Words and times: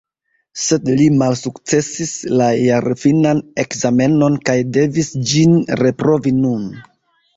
Sed 0.59 0.87
li 0.99 1.03
malsukcesis 1.17 2.15
la 2.41 2.47
jarfinan 2.61 3.43
ekzamenon 3.67 4.39
kaj 4.49 4.57
devis 4.79 5.13
ĝin 5.33 5.55
reprovi 5.87 6.35
nun. 6.43 6.67